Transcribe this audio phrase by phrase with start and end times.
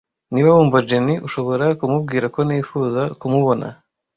[0.33, 3.67] Niba wumva Jenny, ushobora kumubwira ko nifuza kumubona?